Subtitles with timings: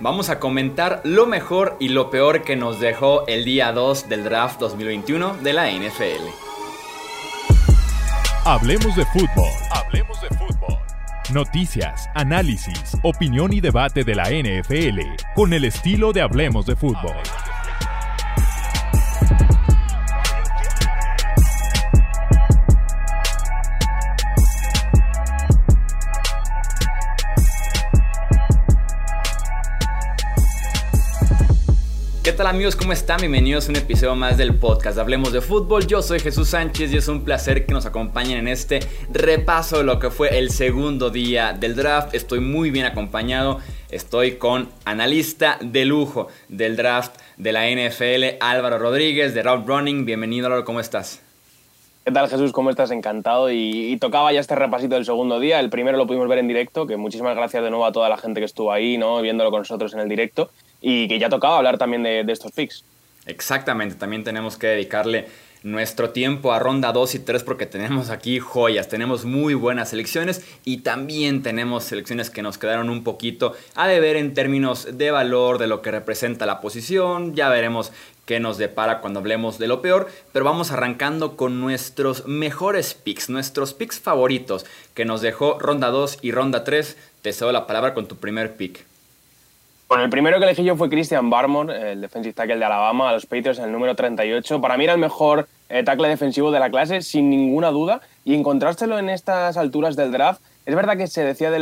[0.00, 4.24] vamos a comentar lo mejor y lo peor que nos dejó el día 2 del
[4.24, 6.28] draft 2021 de la NFL.
[8.44, 9.50] Hablemos de fútbol.
[9.70, 10.78] Hablemos de fútbol.
[11.32, 15.00] Noticias, análisis, opinión y debate de la NFL
[15.34, 17.16] con el estilo de Hablemos de fútbol.
[32.24, 32.74] ¿Qué tal amigos?
[32.74, 33.18] ¿Cómo están?
[33.18, 35.86] Bienvenidos a un episodio más del podcast Hablemos de Fútbol.
[35.86, 38.80] Yo soy Jesús Sánchez y es un placer que nos acompañen en este
[39.12, 42.14] repaso de lo que fue el segundo día del draft.
[42.14, 43.60] Estoy muy bien acompañado.
[43.90, 50.06] Estoy con analista de lujo del draft de la NFL, Álvaro Rodríguez de Route Running.
[50.06, 51.23] Bienvenido Álvaro, ¿cómo estás?
[52.04, 52.52] ¿Qué tal Jesús?
[52.52, 52.90] ¿Cómo estás?
[52.90, 53.50] Encantado.
[53.50, 55.58] Y, tocaba ya este repasito del segundo día.
[55.58, 58.18] El primero lo pudimos ver en directo, que muchísimas gracias de nuevo a toda la
[58.18, 59.22] gente que estuvo ahí, ¿no?
[59.22, 60.50] Viéndolo con nosotros en el directo
[60.82, 62.84] y que ya tocaba hablar también de, estos picks.
[63.24, 65.28] Exactamente, también tenemos que dedicarle
[65.64, 70.44] nuestro tiempo a ronda 2 y 3 porque tenemos aquí joyas, tenemos muy buenas selecciones
[70.64, 75.58] y también tenemos selecciones que nos quedaron un poquito a deber en términos de valor,
[75.58, 77.92] de lo que representa la posición, ya veremos
[78.26, 83.30] qué nos depara cuando hablemos de lo peor, pero vamos arrancando con nuestros mejores picks,
[83.30, 86.96] nuestros picks favoritos que nos dejó ronda 2 y ronda 3.
[87.22, 88.84] Te cedo la palabra con tu primer pick.
[89.94, 93.12] Bueno, el primero que elegí yo fue Christian Barmore, el defensive tackle de Alabama, a
[93.12, 94.60] los Patriots en el número 38.
[94.60, 98.00] Para mí era el mejor eh, tackle defensivo de la clase, sin ninguna duda.
[98.24, 101.52] Y encontrárselo en estas alturas del draft, es verdad que se decía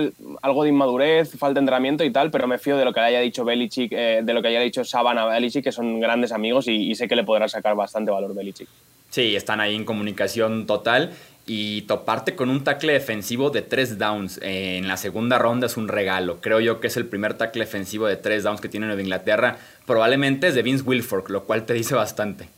[0.40, 3.20] algo de inmadurez, falta de entrenamiento y tal, pero me fío de lo que haya
[3.20, 6.90] dicho Belichick, eh, de lo que haya dicho Sabana Belichick, que son grandes amigos y,
[6.90, 8.68] y sé que le podrá sacar bastante valor Belichick.
[9.10, 11.12] Sí, están ahí en comunicación total
[11.46, 15.88] y toparte con un tackle defensivo de tres downs en la segunda ronda es un
[15.88, 16.40] regalo.
[16.40, 19.56] Creo yo que es el primer tackle defensivo de tres downs que tiene Nueva Inglaterra.
[19.86, 22.48] Probablemente es de Vince Wilfork, lo cual te dice bastante.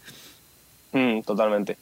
[0.93, 1.77] Mm, totalmente.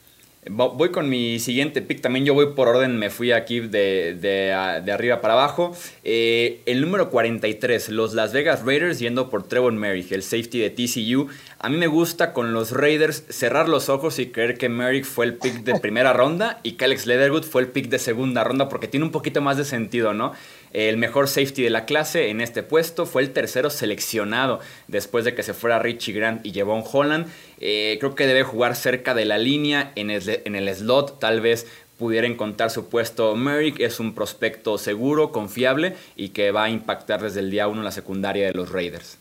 [0.50, 2.00] Voy con mi siguiente pick.
[2.00, 5.72] También yo voy por orden, me fui aquí de, de, arriba para abajo.
[6.02, 10.70] Eh, el número 43, los Las Vegas Raiders yendo por Trevor Merrick, el safety de
[10.70, 11.28] TCU.
[11.60, 15.26] A mí me gusta con los Raiders cerrar los ojos y creer que Merrick fue
[15.26, 18.68] el pick de primera ronda y que Alex Leatherwood fue el pick de segunda ronda
[18.68, 20.32] porque tiene un poquito más de sentido, ¿no?
[20.72, 25.34] El mejor safety de la clase en este puesto fue el tercero seleccionado después de
[25.34, 27.26] que se fuera Richie Grant y Jevon Holland.
[27.64, 31.40] Eh, creo que debe jugar cerca de la línea en el, en el slot, tal
[31.40, 33.78] vez pudiera encontrar su puesto Merrick.
[33.78, 37.92] Es un prospecto seguro, confiable y que va a impactar desde el día 1 la
[37.92, 39.18] secundaria de los Raiders.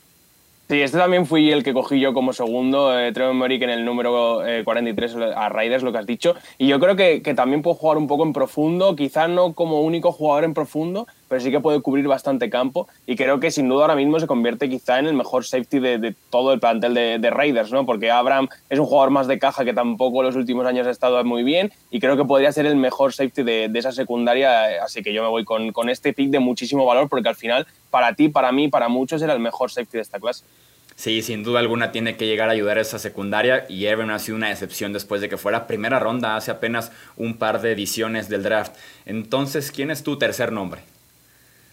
[0.67, 3.85] Sí, este también fui el que cogí yo como segundo, eh, Trevor Merrick en el
[3.85, 6.33] número 43 eh, a Raiders, lo que has dicho.
[6.57, 9.81] Y yo creo que, que también puede jugar un poco en profundo, quizás no como
[9.81, 13.69] único jugador en profundo, pero sí que puede cubrir bastante campo y creo que sin
[13.69, 17.29] duda ahora mismo se convierte quizá en el mejor safety de, todo el plantel de,
[17.29, 17.85] Raiders, ¿no?
[17.85, 20.89] Porque Abraham es un jugador más de caja que tampoco en los últimos años ha
[20.89, 25.01] estado muy bien y creo que podría ser el mejor safety de, esa secundaria, así
[25.03, 28.13] que yo me voy con, con este pick de muchísimo valor porque al final para
[28.13, 30.43] ti, para mí, para muchos era el mejor safety de esta clase.
[30.97, 34.19] Sí, sin duda alguna tiene que llegar a ayudar a esa secundaria y Evan ha
[34.19, 38.27] sido una excepción después de que fuera primera ronda hace apenas un par de ediciones
[38.27, 38.75] del draft.
[39.05, 40.81] Entonces, ¿quién es tu tercer nombre?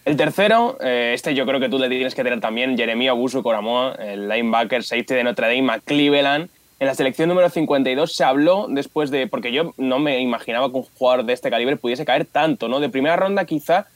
[0.05, 3.43] El tercero, eh, este yo creo que tú le tienes que tener también, Jeremia Abuso
[3.43, 6.47] Coramoa, el linebacker safety de Notre Dame a.
[6.81, 10.77] En la selección número 52 se habló después de, porque yo no me imaginaba que
[10.77, 12.79] un jugador de este calibre pudiese caer tanto, ¿no?
[12.79, 13.87] De primera ronda quizá,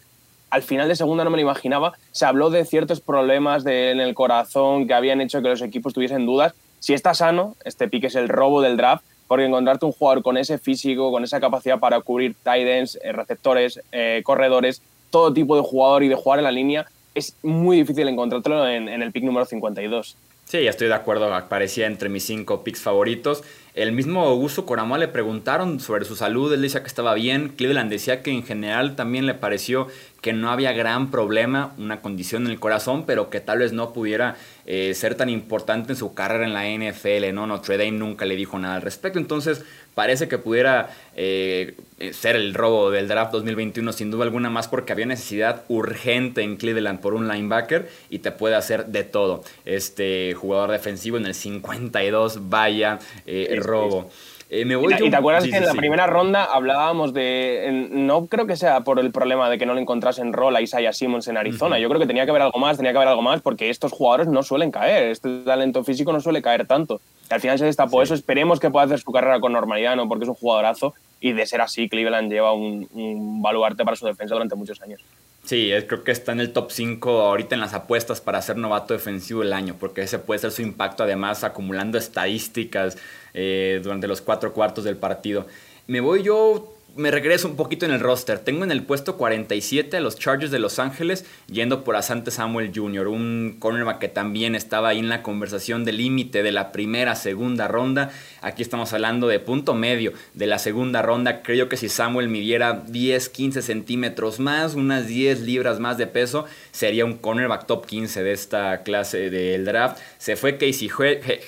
[0.50, 4.14] al final de segunda no me lo imaginaba, se habló de ciertos problemas en el
[4.14, 6.54] corazón que habían hecho que los equipos tuviesen dudas.
[6.80, 10.36] Si está sano, este pique es el robo del draft, porque encontrarte un jugador con
[10.36, 14.82] ese físico, con esa capacidad para cubrir tight ends, eh, receptores, eh, corredores,
[15.14, 18.90] todo tipo de jugador y de jugar en la línea, es muy difícil encontrártelo en,
[18.90, 20.18] el pick número 52.
[20.46, 23.44] Sí, estoy de acuerdo, aparecía entre mis cinco picks favoritos.
[23.76, 27.92] El mismo Augusto Coramoa le preguntaron sobre su salud, él decía que estaba bien, Cleveland
[27.92, 29.88] decía que en general también le pareció
[30.22, 33.94] que no había gran problema, una condición en el corazón, pero que tal vez no
[33.94, 34.36] pudiera
[34.66, 37.48] eh, ser tan importante en su carrera en la NFL, ¿no?
[37.48, 39.64] Notre Dame nunca le dijo nada al respecto, entonces
[39.94, 41.76] parece que pudiera eh,
[42.12, 46.58] ser el robo del draft 2021 sin duda alguna más porque había necesidad urgente en
[46.58, 49.44] Cleveland por un linebacker y te puede hacer de todo.
[49.66, 54.10] Este jugador defensivo en el 52, vaya eh, robo.
[54.56, 54.68] Eh,
[55.02, 57.88] y, te acuerdas que en la primera ronda hablábamos de.
[57.90, 60.94] no creo que sea por el problema de que no le encontrasen rol a Isaiah
[60.94, 61.80] Simmons en Arizona.
[61.80, 63.92] Yo creo que tenía que haber algo más, tenía que haber algo más, porque estos
[63.92, 65.06] jugadores no suelen caer.
[65.06, 67.02] Este talento físico no suele caer tanto.
[67.32, 68.14] Y al final se destapó eso.
[68.14, 70.08] Esperemos que pueda hacer su carrera con normalidad, ¿no?
[70.08, 70.94] Porque es un jugadorazo.
[71.20, 75.02] Y de ser así, Cleveland lleva un, un baluarte para su defensa durante muchos años.
[75.44, 78.94] Sí, creo que está en el top 5 ahorita en las apuestas para ser novato
[78.94, 82.98] defensivo del año, porque ese puede ser su impacto además acumulando estadísticas
[83.34, 85.46] eh, durante los cuatro cuartos del partido.
[85.86, 88.40] Me voy yo me regreso un poquito en el roster.
[88.40, 92.72] Tengo en el puesto 47 a los Chargers de Los Ángeles, yendo por Asante Samuel
[92.74, 97.16] Jr., un cornerback que también estaba ahí en la conversación del límite de la primera,
[97.16, 98.12] segunda ronda.
[98.42, 101.42] Aquí estamos hablando de punto medio de la segunda ronda.
[101.42, 106.46] Creo que si Samuel midiera 10, 15 centímetros más, unas 10 libras más de peso,
[106.72, 109.98] sería un cornerback top 15 de esta clase del draft.
[110.20, 110.92] Se fue Casey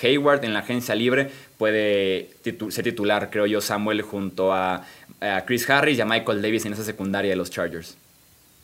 [0.02, 1.30] Hayward en la agencia libre.
[1.58, 4.86] Puede ser titular, creo yo, Samuel junto a
[5.22, 7.98] a Chris Harris y a Michael Davis en esa secundaria de los Chargers.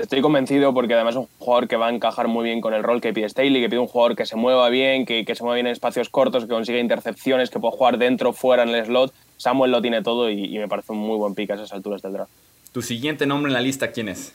[0.02, 2.82] Estoy convencido porque además es un jugador que va a encajar muy bien con el
[2.82, 5.56] rol que pide Staley, que pide un jugador que se mueva bien, que, se mueva
[5.56, 9.14] bien en espacios cortos, que consiga intercepciones, que pueda jugar dentro, fuera en el slot.
[9.38, 12.14] Samuel lo tiene todo y, me parece un muy buen pick a esas alturas del
[12.14, 12.32] draft.
[12.72, 14.34] ¿Tu siguiente nombre en la lista quién es?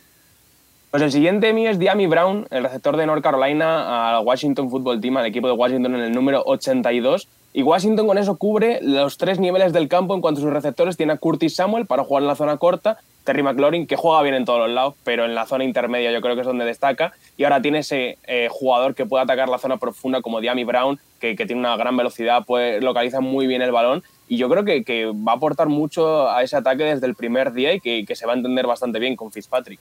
[0.93, 5.01] Pues el siguiente mío es Diami Brown, el receptor de North Carolina al Washington Football
[5.01, 7.27] Team, al equipo de Washington en el número 82.
[7.57, 10.99] Y Washington con eso cubre los tres niveles del campo en cuanto a sus receptores.
[10.99, 14.35] Tiene a Curtis Samuel para jugar en la zona corta, Terry McLaurin, que juega bien
[14.35, 17.15] en todos los lados, pero en la zona intermedia yo creo que es donde destaca.
[17.39, 21.01] Y ahora tiene ese eh, jugador que puede atacar la zona profunda como Diami Brown,
[21.19, 24.05] que, tiene una gran velocidad, puede, localiza muy bien el balón.
[24.29, 27.73] Y yo creo que, va a aportar mucho a ese ataque desde el primer día
[27.73, 29.81] y que se va a entender bastante bien con Fitzpatrick.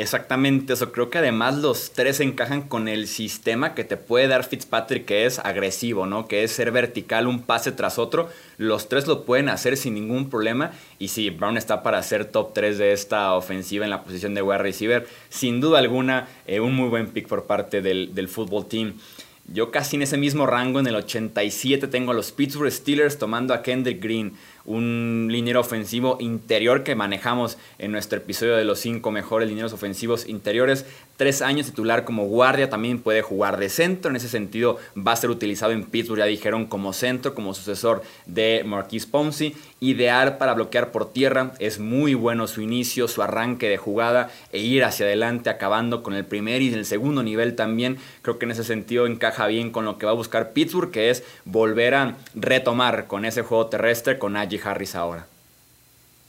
[0.00, 0.92] Exactamente eso.
[0.92, 5.26] Creo que además los tres encajan con el sistema que te puede dar Fitzpatrick, que
[5.26, 6.28] es agresivo, ¿no?
[6.28, 8.28] Que es ser vertical un pase tras otro.
[8.58, 10.70] Los tres lo pueden hacer sin ningún problema.
[11.00, 14.42] Y sí, Brown está para ser top 3 de esta ofensiva en la posición de
[14.42, 15.08] wide receiver.
[15.30, 18.94] Sin duda alguna, eh, un muy buen pick por parte del, del fútbol team.
[19.50, 23.54] Yo casi en ese mismo rango, en el 87, tengo a los Pittsburgh Steelers tomando
[23.54, 24.34] a Kendrick Green
[24.68, 30.28] un liniero ofensivo interior que manejamos en nuestro episodio de los cinco mejores linieros ofensivos
[30.28, 30.84] interiores.
[31.18, 34.08] Tres años titular como guardia, también puede jugar de centro.
[34.08, 38.04] En ese sentido, va a ser utilizado en Pittsburgh, ya dijeron, como centro, como sucesor
[38.26, 39.56] de Marquise Ponzi.
[39.80, 41.54] Ideal para bloquear por tierra.
[41.58, 46.14] Es muy bueno su inicio, su arranque de jugada e ir hacia adelante, acabando con
[46.14, 47.98] el primer y el segundo nivel también.
[48.22, 51.10] Creo que en ese sentido encaja bien con lo que va a buscar Pittsburgh, que
[51.10, 55.26] es volver a retomar con ese juego terrestre con Najee Harris ahora.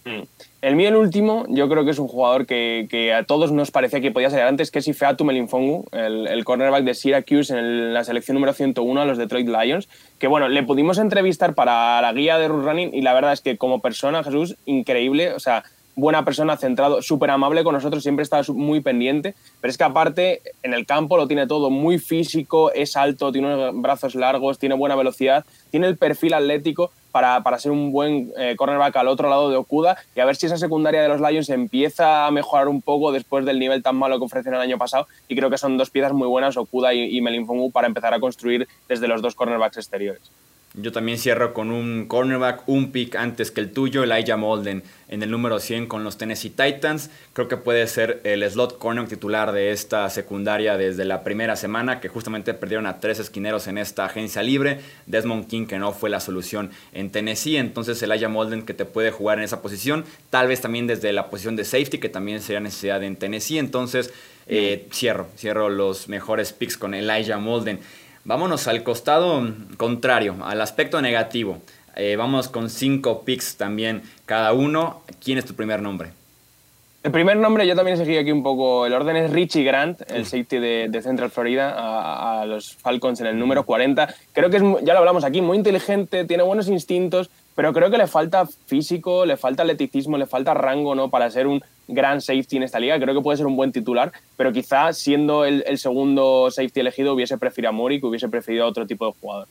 [0.05, 0.21] Mm.
[0.61, 4.01] El mío, el último, yo creo que es un jugador que, a todos nos parecía
[4.01, 8.03] que podía ser antes, que es Ifeatu Melinfongu, el, el cornerback de Syracuse en la
[8.03, 9.87] selección número 101 a los Detroit Lions,
[10.19, 13.39] que bueno, le pudimos entrevistar para la guía de Root Running y la verdad es
[13.39, 15.63] que como persona, Jesús, increíble, o sea,
[15.99, 20.41] buena persona, centrado, súper amable con nosotros, siempre está muy pendiente, pero es que aparte
[20.63, 24.95] en el campo lo tiene todo muy físico, es alto, tiene brazos largos, tiene buena
[24.95, 29.49] velocidad, tiene el perfil atlético para, para ser un buen eh, cornerback al otro lado
[29.49, 32.81] de Okuda y a ver si esa secundaria de los Lions empieza a mejorar un
[32.81, 35.77] poco después del nivel tan malo que ofrecen el año pasado y creo que son
[35.77, 39.77] dos piezas muy buenas, Okuda y, y para empezar a construir desde los dos cornerbacks
[39.77, 40.21] exteriores.
[40.81, 45.23] Yo también cierro con un cornerback, un pick antes que el tuyo, Elijah Molden en
[45.23, 47.09] el número 100 con los Tennessee Titans.
[47.33, 51.99] Creo que puede ser el slot corner titular de esta secundaria desde la primera semana,
[51.99, 54.79] que justamente perdieron a tres esquineros en esta agencia libre.
[55.07, 57.57] Desmond King, que no fue la solución en Tennessee.
[57.57, 60.05] Entonces, Elijah Molden, que te puede jugar en esa posición.
[60.29, 63.57] Tal vez también desde la posición de safety, que también sería necesidad en Tennessee.
[63.57, 64.13] Entonces,
[64.47, 67.79] eh, cierro, cierro los mejores picks con Elijah Molden.
[68.23, 69.47] Vámonos al costado
[69.77, 71.59] contrario, al aspecto negativo.
[71.95, 75.01] Eh, vamos con cinco picks también cada uno.
[75.23, 76.11] ¿Quién es tu primer nombre?
[77.01, 78.85] El primer nombre, yo también seguí aquí un poco.
[78.85, 83.39] El orden es Richie Grant, el safety de, Central Florida, a, los Falcons en el
[83.39, 84.13] número 40.
[84.33, 87.29] Creo que es, ya lo hablamos aquí, muy inteligente, tiene buenos instintos,
[87.59, 91.09] pero creo que le falta físico, le falta atleticismo, le falta rango ¿no?
[91.09, 92.97] para ser un gran safety en esta liga.
[92.97, 97.37] Creo que puede ser un buen titular, pero quizá siendo el, segundo safety elegido hubiese
[97.37, 99.49] preferido a Mori, que hubiese preferido a otro tipo de jugador.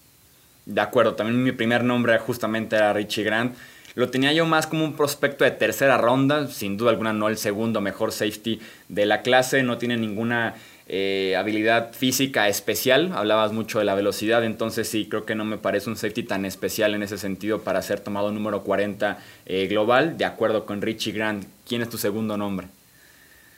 [0.65, 3.55] De acuerdo, también mi primer nombre justamente era Richie Grant.
[3.95, 7.37] Lo tenía yo más como un prospecto de tercera ronda, sin duda alguna no el
[7.37, 10.55] segundo mejor safety de la clase, no tiene ninguna
[10.90, 15.59] eh, habilidad física especial, hablabas mucho de la velocidad, entonces sí, creo que no me
[15.59, 20.16] parece un safety tan especial en ese sentido para ser tomado número 40 eh, global,
[20.16, 21.45] de acuerdo con Richie Grant.
[21.68, 22.68] ¿Quién es tu segundo nombre?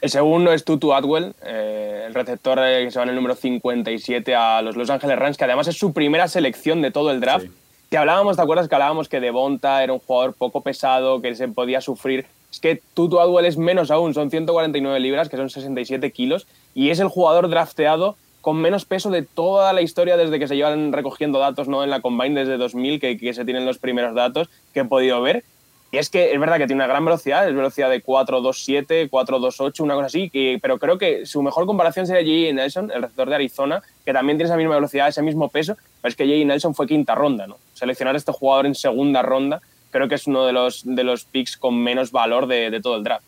[0.00, 4.34] El segundo es Tutu Atwell, eh, el receptor que se va en el número 57
[4.34, 7.46] a los Los Angeles Rams, que además es su primera selección de todo el draft.
[7.90, 11.46] Que hablábamos, ¿te acuerdas que hablábamos que Devonta era un jugador poco pesado, que se
[11.46, 12.26] podía sufrir?
[12.50, 16.90] Es que Tutu Atwell es menos aún, son 149 libras, que son 67 kilos, y
[16.90, 20.92] es el jugador drafteado con menos peso de toda la historia desde que se llevan
[20.92, 21.84] recogiendo datos ¿no?
[21.84, 25.20] en la Combine desde 2000, que, que se tienen los primeros datos que he podido
[25.20, 25.44] ver.
[25.92, 29.80] Y es que es verdad que tiene una gran velocidad, es velocidad de 4.27, 4.28,
[29.80, 30.30] una cosa así,
[30.62, 32.54] pero creo que su mejor comparación sería J.J.
[32.54, 36.10] Nelson, el receptor de Arizona, que también tiene esa misma velocidad, ese mismo peso, pero
[36.10, 36.46] es que J.J.
[36.46, 37.56] Nelson fue quinta ronda, ¿no?
[37.74, 41.24] Seleccionar a este jugador en segunda ronda creo que es uno de los, de los
[41.24, 43.24] picks con menos valor de, de todo el draft.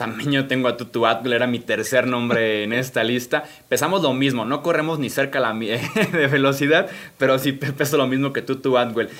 [0.00, 3.44] También yo tengo a Tutu Atwell, era mi tercer nombre en esta lista.
[3.68, 5.52] Pesamos lo mismo, no corremos ni cerca la
[6.12, 6.88] de velocidad,
[7.18, 9.10] pero sí peso lo mismo que Tutu Atwell.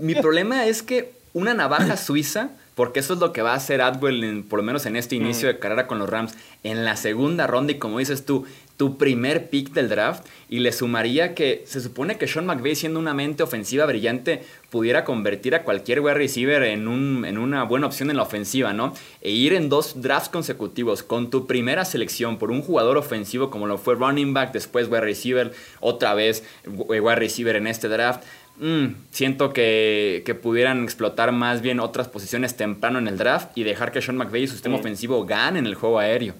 [0.00, 3.82] Mi problema es que una navaja suiza, porque eso es lo que va a hacer
[3.82, 7.48] Atwell, por lo menos en este inicio de carrera con los Rams, en la segunda
[7.48, 8.46] ronda, y como dices tú,
[8.78, 13.00] tu primer pick del draft y le sumaría que se supone que Sean McVay siendo
[13.00, 17.88] una mente ofensiva brillante pudiera convertir a cualquier wide receiver en, un, en una buena
[17.88, 18.94] opción en la ofensiva, ¿no?
[19.20, 23.66] E ir en dos drafts consecutivos con tu primera selección por un jugador ofensivo como
[23.66, 28.22] lo fue running back, después wide receiver, otra vez wide receiver en este draft.
[28.60, 33.64] Mm, siento que, que, pudieran explotar más bien otras posiciones temprano en el draft y
[33.64, 36.34] dejar que Sean McVay y su sistema ofensivo ganen el juego aéreo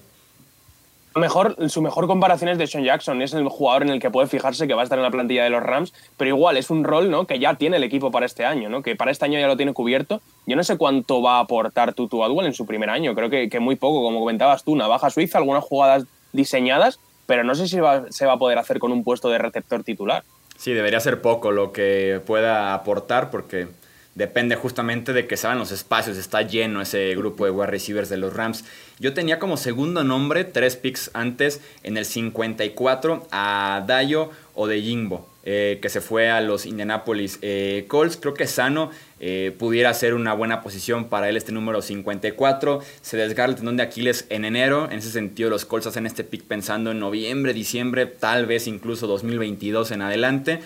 [1.15, 4.27] mejor, su mejor comparación es de Sean Jackson, es el jugador en el que puede
[4.27, 6.83] fijarse que va a estar en la plantilla de los Rams, pero igual es un
[6.83, 7.25] rol ¿no?
[7.25, 8.81] que ya tiene el equipo para este año, ¿no?
[8.81, 10.21] que para este año ya lo tiene cubierto.
[10.45, 13.49] Yo no sé cuánto va a aportar Tutu Adwell en su primer año, creo que,
[13.49, 17.67] que muy poco, como comentabas tú, una baja suiza, algunas jugadas diseñadas, pero no sé
[17.67, 20.23] si se va a poder hacer con un puesto de receptor titular.
[20.57, 23.69] Sí, debería ser poco lo que pueda aportar porque
[24.15, 28.17] depende justamente de que saben los espacios, está lleno ese grupo de wide receivers de
[28.17, 28.65] los Rams.
[28.99, 34.81] Yo tenía como segundo nombre, tres picks antes, en el 54 a Dayo o de
[34.81, 35.29] Jimbo.
[35.51, 38.17] Eh, que se fue a los Indianapolis eh, Colts.
[38.17, 42.81] Creo que Sano eh, pudiera ser una buena posición para él este número 54.
[43.01, 44.89] Se desgarra el tendón de Aquiles en enero.
[44.91, 49.07] En ese sentido, los Colts hacen este pick pensando en noviembre, diciembre, tal vez incluso
[49.07, 50.59] 2022 en adelante.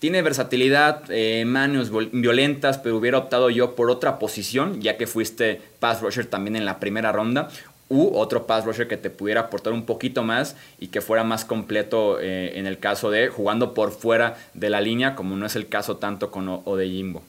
[0.00, 5.60] Tiene versatilidad, eh, manos violentas, pero hubiera optado yo por otra posición, ya que fuiste
[5.78, 7.50] pass rusher también en la primera ronda,
[7.90, 11.44] u otro pass rusher que te pudiera aportar un poquito más y que fuera más
[11.44, 15.54] completo eh, en el caso de jugando por fuera de la línea, como no es
[15.54, 17.22] el caso tanto con o, de Jimbo.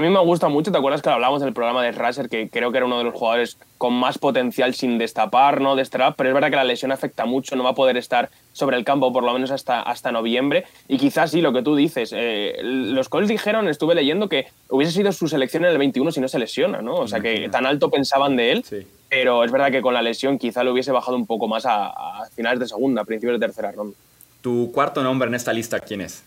[0.00, 2.72] A mí me gusta mucho, ¿te acuerdas que hablamos del programa de Raser, que creo
[2.72, 5.76] que era uno de los jugadores con más potencial sin destapar, ¿no?
[5.76, 8.78] Destrap, pero es verdad que la lesión afecta mucho, no va a poder estar sobre
[8.78, 10.64] el campo por lo menos hasta, hasta noviembre.
[10.88, 14.94] Y quizás sí, lo que tú dices, eh, los Colts dijeron, estuve leyendo que hubiese
[14.94, 16.94] sido su selección en el 21 si no se lesiona, ¿no?
[16.94, 18.64] O sea, que tan alto pensaban de él,
[19.10, 21.88] pero es verdad que con la lesión quizá lo hubiese bajado un poco más a,
[21.88, 23.98] a finales de segunda, principios de tercera ronda.
[24.40, 26.24] ¿Tu cuarto nombre en esta lista quién es?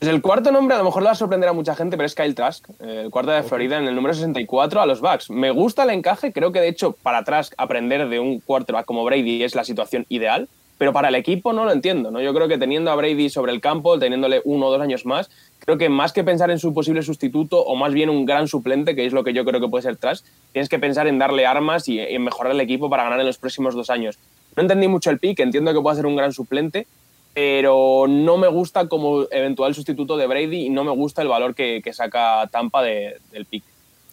[0.00, 2.06] Pues el cuarto nombre a lo mejor le va a sorprender a mucha gente, pero
[2.06, 5.28] es Kyle Trask, el cuarto de Florida en el número 64 a los Bucks.
[5.28, 9.04] Me gusta el encaje, creo que de hecho para Trask aprender de un quarterback como
[9.04, 12.10] Brady es la situación ideal, pero para el equipo no lo entiendo.
[12.10, 12.22] ¿no?
[12.22, 15.28] Yo creo que teniendo a Brady sobre el campo, teniéndole uno o dos años más,
[15.58, 18.96] creo que más que pensar en su posible sustituto o más bien un gran suplente,
[18.96, 21.44] que es lo que yo creo que puede ser Trask, tienes que pensar en darle
[21.44, 24.18] armas y en mejorar el equipo para ganar en los próximos dos años.
[24.56, 26.86] No entendí mucho el pick, entiendo que puede ser un gran suplente,
[27.34, 31.54] pero no me gusta como eventual sustituto de Brady y no me gusta el valor
[31.54, 33.64] que, saca Tampa del pick.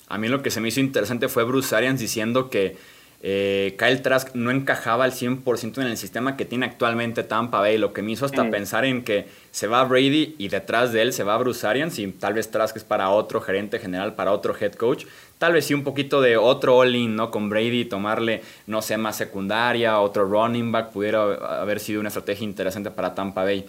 [0.08, 2.78] A mí lo que se me hizo interesante fue Bruce Arians diciendo que
[3.22, 7.80] eh, Kyle Trask no encajaba al 100% en el sistema que tiene actualmente Tampa Bay,
[7.80, 8.52] lo que me hizo hasta mm.
[8.52, 12.08] pensar en que se va Brady y detrás de él se va Bruce Arians y
[12.08, 15.06] tal vez Trask es para otro gerente general, para otro head coach.
[15.40, 17.32] Tal vez sí un poquito de otro all-in, ¿no?
[17.32, 21.24] Con Brady, tomarle, no sé, más secundaria, otro running back, pudiera
[21.60, 23.66] haber sido una estrategia interesante para Tampa Bay.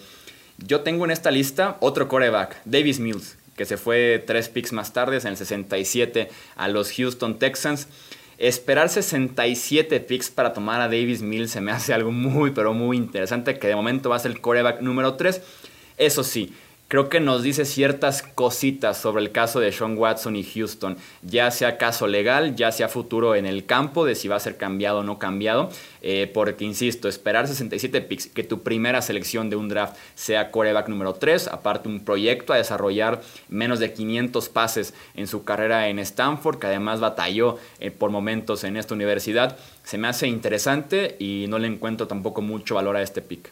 [0.58, 4.92] Yo tengo en esta lista otro coreback, Davis Mills, que se fue tres picks más
[4.92, 7.88] tarde, en el 67 a los Houston Texans.
[8.38, 12.96] Esperar 67 picks para tomar a Davis Mills se me hace algo muy, pero muy
[12.96, 15.42] interesante, que de momento va a ser el coreback número 3.
[15.96, 16.54] Eso sí,
[16.88, 21.50] creo que nos dice ciertas cositas sobre el caso de Sean Watson y Houston, ya
[21.50, 25.00] sea caso legal, ya sea futuro en el campo, de si va a ser cambiado
[25.00, 25.68] o no cambiado,
[26.00, 30.88] eh, porque insisto, esperar 67 picks, que tu primera selección de un draft sea coreback
[30.88, 35.98] número 3, aparte un proyecto a desarrollar menos de 500 pases en su carrera en
[35.98, 41.46] Stanford, que además batalló eh, por momentos en esta universidad, se me hace interesante y
[41.48, 43.50] no le encuentro tampoco mucho valor a este pick.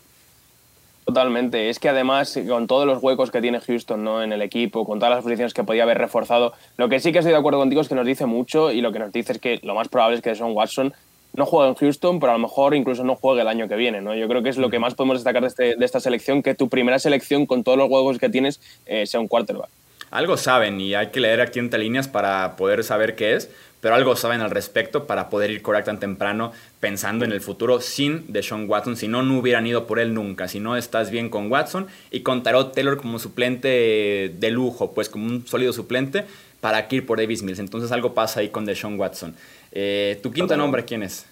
[1.07, 1.71] Totalmente.
[1.71, 4.25] Es que además, con todos los huecos que tiene Houston ¿no?
[4.25, 7.21] en el equipo, con todas las posiciones que podía haber reforzado, lo que sí que
[7.21, 9.39] estoy de acuerdo contigo es que nos dice mucho y lo que nos dice es
[9.39, 10.93] que lo más probable es que Son Watson
[11.35, 14.01] no juegue en Houston, pero a lo mejor incluso no juegue el año que viene.
[14.01, 14.17] ¿no?
[14.17, 16.57] Yo creo que es lo que más podemos destacar de, este, de esta selección, que
[16.57, 19.69] tu primera selección con todos los huecos que tienes eh, sea un quarterback.
[20.11, 23.95] Algo saben y hay que leer aquí entre líneas para poder saber qué es pero
[23.95, 28.33] algo saben al respecto para poder ir correcto tan temprano pensando en el futuro sin
[28.33, 31.51] Deshaun Watson, si no, no hubieran ido por él nunca, si no estás bien con
[31.51, 36.25] Watson y con Tarot Taylor como suplente de lujo, pues como un sólido suplente,
[36.61, 37.59] para que ir por Davis Mills.
[37.59, 39.35] Entonces algo pasa ahí con Deshaun Watson.
[39.73, 41.27] Eh, ¿Tu quinto nombre quién es?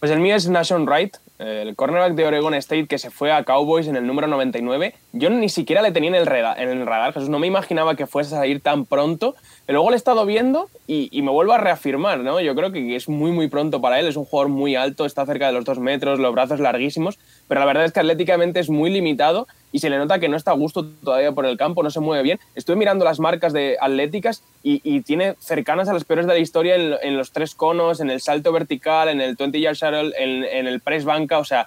[0.00, 3.44] Pues el mío es Nation Wright, el cornerback de Oregon State que se fue a
[3.44, 4.94] Cowboys en el número 99.
[5.12, 7.28] Yo ni siquiera le tenía en el radar, en el radar Jesús.
[7.28, 9.34] No me imaginaba que fuese a ir tan pronto.
[9.68, 12.40] Luego le he estado viendo y, me vuelvo a reafirmar, ¿no?
[12.40, 14.06] Yo creo que es muy, muy pronto para él.
[14.06, 17.18] Es un jugador muy alto, está cerca de los dos metros, los brazos larguísimos.
[17.48, 20.36] Pero la verdad es que atléticamente es muy limitado y se le nota que no
[20.36, 22.38] está a gusto todavía por el campo, no se mueve bien.
[22.54, 26.76] Estoy mirando las marcas de atléticas y, tiene cercanas a las peores de la historia
[26.76, 30.80] en, los tres conos, en el salto vertical, en el 20 yard shuttle, en el
[30.80, 31.38] press banca.
[31.38, 31.66] O sea,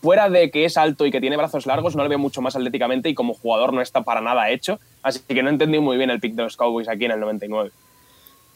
[0.00, 2.56] fuera de que es alto y que tiene brazos largos, no le veo mucho más
[2.56, 4.78] atléticamente y como jugador no está para nada hecho.
[5.02, 7.70] Así que no entendí muy bien el pick de los Cowboys aquí en el 99.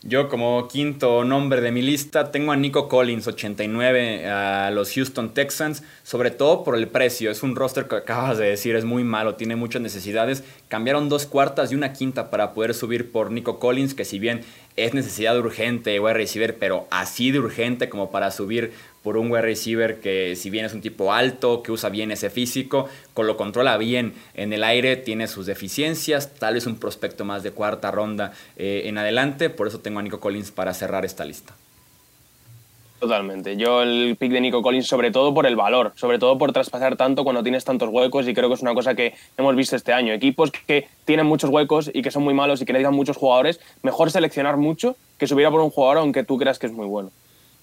[0.04, 5.32] Yo como quinto nombre de mi lista tengo a Nico Collins, 89, a los Houston
[5.32, 7.30] Texans, sobre todo por el precio.
[7.30, 10.42] Es un roster que acabas de decir, es muy malo, tiene muchas necesidades.
[10.72, 14.40] Cambiaron dos cuartas y una quinta para poder subir por Nico Collins, que si bien
[14.74, 19.42] es necesidad urgente wide receiver, pero así de urgente como para subir por un wide
[19.42, 23.36] receiver que si bien es un tipo alto, que usa bien ese físico, con lo
[23.36, 27.90] controla bien en el aire, tiene sus deficiencias, tal vez un prospecto más de cuarta
[27.90, 31.54] ronda eh, en adelante, por eso tengo a Nico Collins para cerrar esta lista.
[33.02, 33.56] Totalmente.
[33.56, 36.94] Yo el pick de Nico Collins, sobre todo por el valor, sobre todo por traspasar
[36.94, 39.92] tanto cuando tienes tantos huecos, y creo que es una cosa que hemos visto este
[39.92, 40.12] año.
[40.12, 43.58] Equipos que tienen muchos huecos y que son muy malos y que necesitan muchos jugadores,
[43.82, 46.86] mejor seleccionar mucho que subir a por un jugador aunque tú creas que es muy
[46.86, 47.10] bueno.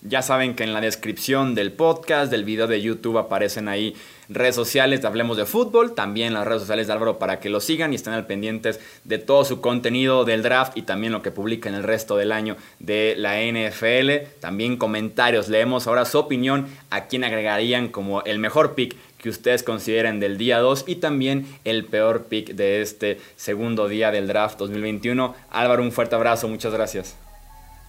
[0.01, 3.97] Ya saben que en la descripción del podcast, del video de YouTube, aparecen ahí
[4.29, 7.91] redes sociales Hablemos de Fútbol, también las redes sociales de Álvaro para que lo sigan
[7.91, 11.67] y estén al pendientes de todo su contenido del draft y también lo que publica
[11.67, 14.39] en el resto del año de la NFL.
[14.39, 19.63] También comentarios, leemos ahora su opinión, a quién agregarían como el mejor pick que ustedes
[19.63, 24.57] consideren del día 2 y también el peor pick de este segundo día del draft
[24.59, 25.35] 2021.
[25.49, 27.17] Álvaro, un fuerte abrazo, muchas gracias.